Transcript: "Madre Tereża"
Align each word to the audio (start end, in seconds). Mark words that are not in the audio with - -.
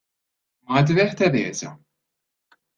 "Madre 0.69 1.05
Tereża" 1.15 1.71